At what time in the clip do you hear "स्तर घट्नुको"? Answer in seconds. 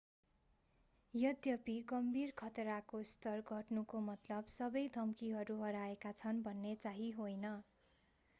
3.11-4.01